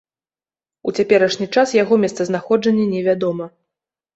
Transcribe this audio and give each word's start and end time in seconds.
У 0.91 0.93
цяперашні 0.97 1.47
час 1.57 1.75
яго 1.83 1.93
месцазнаходжанне 2.07 2.85
невядома. 2.95 3.45